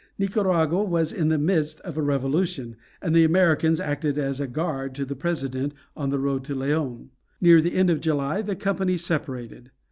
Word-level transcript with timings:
Nicaragua 0.17 0.83
was 0.83 1.13
in 1.13 1.27
the 1.27 1.37
midst 1.37 1.79
of 1.81 1.95
a 1.95 2.01
revolution, 2.01 2.75
and 3.03 3.15
the 3.15 3.23
Americans 3.23 3.79
acted 3.79 4.17
as 4.17 4.39
a 4.39 4.47
guard 4.47 4.95
to 4.95 5.05
the 5.05 5.15
President 5.15 5.75
on 5.95 6.09
the 6.09 6.17
road 6.17 6.43
to 6.45 6.55
Leon. 6.55 7.11
Near 7.39 7.61
the 7.61 7.75
end 7.75 7.91
of 7.91 8.01
July 8.01 8.41
the 8.41 8.55
company 8.55 8.97
separated. 8.97 9.69